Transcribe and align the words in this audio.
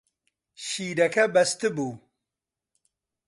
شیرەکە 0.65 1.25
بەستبوو. 1.33 1.91